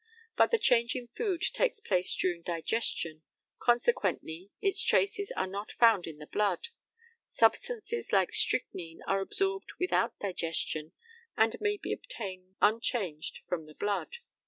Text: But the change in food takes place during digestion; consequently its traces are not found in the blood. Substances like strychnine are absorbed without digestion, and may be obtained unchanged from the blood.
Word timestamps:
But 0.35 0.49
the 0.49 0.57
change 0.57 0.95
in 0.95 1.09
food 1.09 1.43
takes 1.43 1.79
place 1.79 2.15
during 2.15 2.41
digestion; 2.41 3.21
consequently 3.59 4.49
its 4.59 4.83
traces 4.83 5.31
are 5.37 5.45
not 5.45 5.73
found 5.73 6.07
in 6.07 6.17
the 6.17 6.25
blood. 6.25 6.69
Substances 7.29 8.11
like 8.11 8.33
strychnine 8.33 9.01
are 9.05 9.19
absorbed 9.19 9.73
without 9.79 10.17
digestion, 10.17 10.93
and 11.37 11.55
may 11.61 11.77
be 11.77 11.93
obtained 11.93 12.55
unchanged 12.59 13.41
from 13.47 13.67
the 13.67 13.75
blood. 13.75 14.15